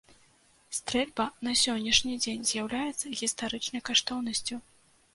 [0.77, 4.55] Стрэльба на сённяшні дзень з'яўляецца гістарычнай каштоўнасцю.